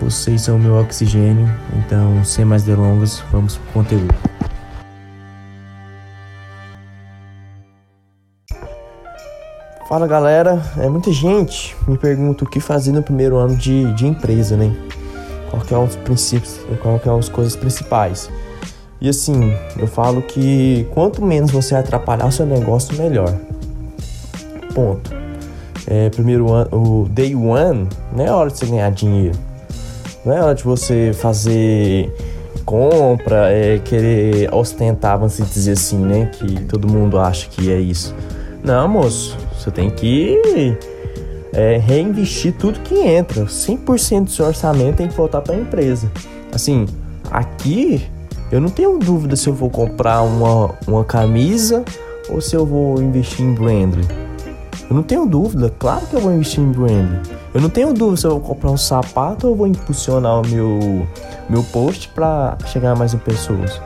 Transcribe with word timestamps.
vocês 0.00 0.42
são 0.42 0.56
o 0.56 0.58
meu 0.58 0.76
oxigênio, 0.76 1.48
então 1.76 2.24
sem 2.24 2.44
mais 2.44 2.62
delongas, 2.62 3.22
vamos 3.32 3.56
pro 3.56 3.72
conteúdo. 3.72 4.14
Fala 9.88 10.06
galera, 10.06 10.62
é 10.78 10.88
muita 10.88 11.10
gente 11.10 11.74
me 11.86 11.96
pergunta 11.96 12.44
o 12.44 12.48
que 12.48 12.60
fazer 12.60 12.92
no 12.92 13.02
primeiro 13.02 13.36
ano 13.36 13.56
de, 13.56 13.92
de 13.94 14.06
empresa, 14.06 14.56
né? 14.56 14.74
Qual 15.50 15.62
que 15.62 15.74
é 15.74 15.78
os 15.78 15.96
princípios, 15.96 16.60
qual 16.82 16.98
que 16.98 17.08
é 17.08 17.12
as 17.12 17.28
coisas 17.28 17.56
principais. 17.56 18.30
E 19.00 19.08
assim, 19.08 19.54
eu 19.78 19.86
falo 19.86 20.20
que 20.22 20.86
quanto 20.92 21.24
menos 21.24 21.50
você 21.50 21.74
atrapalhar 21.74 22.26
o 22.26 22.32
seu 22.32 22.44
negócio, 22.44 22.96
melhor. 22.98 23.34
Ponto. 24.74 25.10
É, 25.86 26.10
primeiro 26.10 26.52
ano, 26.52 26.68
o 26.70 27.08
day 27.08 27.34
one, 27.34 27.88
não 28.14 28.24
é 28.24 28.30
hora 28.30 28.50
de 28.50 28.58
você 28.58 28.66
ganhar 28.66 28.90
dinheiro 28.90 29.47
não 30.28 30.36
é 30.36 30.42
hora 30.42 30.54
de 30.54 30.62
você 30.62 31.12
fazer 31.14 32.12
compra, 32.66 33.50
é, 33.50 33.78
querer 33.78 34.52
ostentar, 34.52 35.16
vamos 35.16 35.38
dizer 35.38 35.72
assim, 35.72 35.96
né? 35.96 36.26
Que 36.26 36.64
todo 36.64 36.86
mundo 36.86 37.18
acha 37.18 37.48
que 37.48 37.72
é 37.72 37.80
isso. 37.80 38.14
Não, 38.62 38.86
moço, 38.86 39.38
você 39.58 39.70
tem 39.70 39.88
que 39.88 40.76
é, 41.54 41.78
reinvestir 41.78 42.52
tudo 42.52 42.78
que 42.80 42.94
entra. 42.94 43.46
100% 43.46 44.24
do 44.24 44.30
seu 44.30 44.44
orçamento 44.44 44.96
tem 44.96 45.08
que 45.08 45.16
voltar 45.16 45.40
para 45.40 45.54
a 45.54 45.58
empresa. 45.58 46.12
Assim, 46.52 46.84
aqui 47.30 48.06
eu 48.52 48.60
não 48.60 48.68
tenho 48.68 48.98
dúvida 48.98 49.34
se 49.34 49.48
eu 49.48 49.54
vou 49.54 49.70
comprar 49.70 50.20
uma, 50.20 50.74
uma 50.86 51.04
camisa 51.04 51.82
ou 52.28 52.42
se 52.42 52.54
eu 52.54 52.66
vou 52.66 53.00
investir 53.00 53.46
em 53.46 53.54
branding. 53.54 54.06
Eu 54.88 54.96
não 54.96 55.02
tenho 55.02 55.26
dúvida, 55.26 55.70
claro 55.78 56.06
que 56.06 56.14
eu 56.14 56.20
vou 56.20 56.32
investir 56.32 56.60
em 56.60 56.72
branding. 56.72 57.20
Eu 57.52 57.60
não 57.60 57.68
tenho 57.68 57.92
dúvida 57.92 58.16
se 58.16 58.26
eu 58.26 58.30
vou 58.30 58.40
comprar 58.40 58.70
um 58.70 58.76
sapato 58.76 59.48
ou 59.48 59.54
vou 59.54 59.66
impulsionar 59.66 60.40
o 60.40 60.46
meu, 60.48 61.06
meu 61.48 61.62
post 61.64 62.08
para 62.08 62.56
chegar 62.66 62.96
mais 62.96 63.12
em 63.12 63.18
pessoas. 63.18 63.78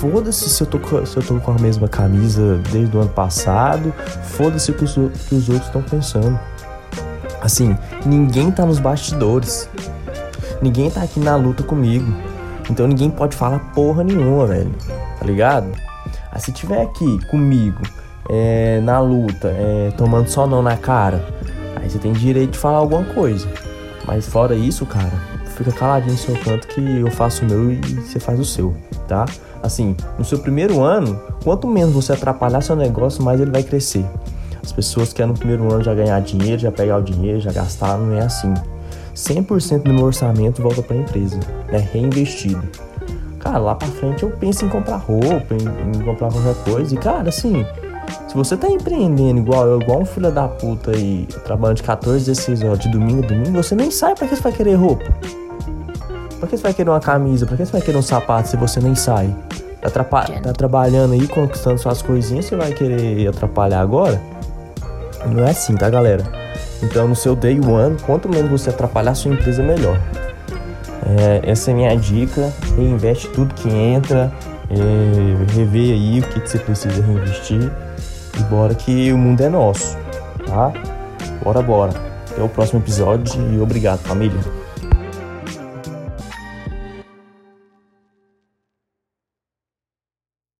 Foda-se 0.00 0.48
se 0.48 0.62
eu, 0.62 0.66
tô, 0.68 0.78
se 1.04 1.16
eu 1.16 1.22
tô 1.22 1.40
com 1.40 1.50
a 1.50 1.58
mesma 1.58 1.88
camisa 1.88 2.60
desde 2.70 2.96
o 2.96 3.00
ano 3.00 3.10
passado. 3.10 3.92
Foda-se 4.22 4.70
o 4.70 4.74
que 4.74 4.84
os, 4.84 4.94
que 4.94 5.34
os 5.34 5.48
outros 5.48 5.66
estão 5.66 5.82
pensando. 5.82 6.38
Assim, 7.40 7.76
ninguém 8.06 8.52
tá 8.52 8.64
nos 8.64 8.78
bastidores. 8.78 9.68
Ninguém 10.62 10.90
tá 10.90 11.02
aqui 11.02 11.18
na 11.18 11.34
luta 11.34 11.64
comigo. 11.64 12.06
Então 12.70 12.86
ninguém 12.86 13.10
pode 13.10 13.34
falar 13.34 13.58
porra 13.74 14.04
nenhuma, 14.04 14.46
velho. 14.46 14.72
Tá 15.18 15.26
ligado? 15.26 15.72
Aí 16.30 16.40
se 16.40 16.52
tiver 16.52 16.82
aqui 16.82 17.18
comigo, 17.26 17.82
é, 18.30 18.80
na 18.80 19.00
luta, 19.00 19.48
é, 19.48 19.92
tomando 19.96 20.28
só 20.28 20.46
não 20.46 20.62
na 20.62 20.76
cara, 20.76 21.22
Aí 21.76 21.88
você 21.88 21.98
tem 21.98 22.12
direito 22.12 22.52
de 22.52 22.58
falar 22.58 22.78
alguma 22.78 23.04
coisa. 23.04 23.48
Mas 24.06 24.26
fora 24.26 24.54
isso, 24.54 24.84
cara, 24.86 25.12
fica 25.56 25.72
caladinho 25.72 26.12
no 26.12 26.18
seu 26.18 26.36
canto 26.36 26.66
que 26.68 26.80
eu 26.80 27.10
faço 27.10 27.44
o 27.44 27.48
meu 27.48 27.72
e 27.72 27.76
você 27.76 28.18
faz 28.18 28.38
o 28.38 28.44
seu, 28.44 28.74
tá? 29.06 29.24
Assim, 29.62 29.96
no 30.18 30.24
seu 30.24 30.38
primeiro 30.38 30.82
ano, 30.82 31.20
quanto 31.44 31.66
menos 31.66 31.94
você 31.94 32.12
atrapalhar 32.12 32.60
seu 32.60 32.74
negócio, 32.74 33.22
mais 33.22 33.40
ele 33.40 33.50
vai 33.50 33.62
crescer. 33.62 34.04
As 34.62 34.72
pessoas 34.72 35.12
querem 35.12 35.32
no 35.32 35.38
primeiro 35.38 35.72
ano 35.72 35.82
já 35.82 35.94
ganhar 35.94 36.20
dinheiro, 36.20 36.60
já 36.60 36.72
pegar 36.72 36.98
o 36.98 37.02
dinheiro, 37.02 37.40
já 37.40 37.52
gastar, 37.52 37.98
não 37.98 38.14
é 38.14 38.20
assim. 38.20 38.52
100% 39.14 39.82
do 39.82 39.92
meu 39.92 40.04
orçamento 40.04 40.62
volta 40.62 40.82
para 40.82 40.96
a 40.96 41.00
empresa, 41.00 41.38
é 41.68 41.78
reinvestido. 41.78 42.62
Cara, 43.38 43.58
lá 43.58 43.74
para 43.74 43.88
frente 43.88 44.22
eu 44.22 44.30
penso 44.30 44.64
em 44.64 44.68
comprar 44.68 44.96
roupa, 44.96 45.54
em, 45.54 45.96
em 45.96 46.04
comprar 46.04 46.30
qualquer 46.30 46.54
coisa. 46.64 46.94
E 46.94 46.98
cara, 46.98 47.28
assim, 47.28 47.64
se 48.28 48.34
você 48.34 48.56
tá 48.56 48.68
empreendendo 48.68 49.40
igual 49.40 49.66
eu, 49.66 49.80
igual 49.80 50.00
um 50.00 50.04
filho 50.04 50.30
da 50.30 50.46
puta 50.48 50.90
aí, 50.92 51.26
trabalhando 51.44 51.78
de 51.78 51.82
14, 51.82 52.24
16 52.24 52.62
horas, 52.62 52.78
de 52.78 52.90
domingo 52.90 53.24
a 53.24 53.26
domingo, 53.26 53.62
você 53.62 53.74
nem 53.74 53.90
sai 53.90 54.14
pra 54.14 54.26
que 54.26 54.36
você 54.36 54.42
vai 54.42 54.52
querer 54.52 54.74
roupa? 54.74 55.04
Pra 56.38 56.48
que 56.48 56.56
você 56.56 56.62
vai 56.62 56.74
querer 56.74 56.90
uma 56.90 57.00
camisa? 57.00 57.46
Pra 57.46 57.56
que 57.56 57.64
você 57.64 57.72
vai 57.72 57.80
querer 57.80 57.98
um 57.98 58.02
sapato 58.02 58.48
se 58.48 58.56
você 58.56 58.80
nem 58.80 58.94
sai? 58.94 59.34
Tá, 59.80 59.90
tá 59.90 60.52
trabalhando 60.52 61.14
aí, 61.14 61.26
conquistando 61.26 61.78
suas 61.78 62.02
coisinhas, 62.02 62.44
você 62.44 62.56
vai 62.56 62.72
querer 62.72 63.28
atrapalhar 63.28 63.80
agora? 63.80 64.20
Não 65.26 65.44
é 65.44 65.50
assim, 65.50 65.74
tá, 65.74 65.88
galera? 65.88 66.22
Então, 66.82 67.08
no 67.08 67.16
seu 67.16 67.34
day 67.36 67.58
one, 67.60 67.96
quanto 68.06 68.28
menos 68.28 68.50
você 68.50 68.70
atrapalhar 68.70 69.12
a 69.12 69.14
sua 69.14 69.32
empresa, 69.32 69.62
melhor. 69.62 69.98
É, 71.06 71.50
essa 71.50 71.70
é 71.70 71.74
a 71.74 71.76
minha 71.76 71.96
dica. 71.96 72.52
Reinveste 72.76 73.28
tudo 73.28 73.54
que 73.54 73.68
entra. 73.68 74.32
É, 74.70 75.52
rever 75.52 75.94
aí 75.94 76.20
o 76.20 76.22
que, 76.22 76.40
que 76.40 76.48
você 76.48 76.58
precisa 76.58 77.02
reinvestir. 77.02 77.70
E 78.38 78.42
bora 78.44 78.74
que 78.74 79.12
o 79.12 79.18
mundo 79.18 79.40
é 79.40 79.48
nosso, 79.48 79.96
tá? 80.46 80.72
Bora, 81.42 81.60
bora. 81.60 81.92
Até 82.30 82.42
o 82.42 82.48
próximo 82.48 82.80
episódio 82.80 83.34
e 83.52 83.60
obrigado, 83.60 83.98
família. 84.00 84.59